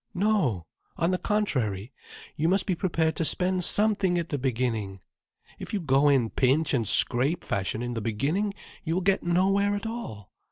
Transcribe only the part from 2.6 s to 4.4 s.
be prepared to spend something at the